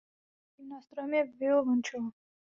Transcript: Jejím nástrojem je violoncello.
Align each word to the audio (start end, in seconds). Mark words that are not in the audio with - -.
Jejím 0.57 0.69
nástrojem 0.69 1.13
je 1.13 1.27
violoncello. 1.39 2.11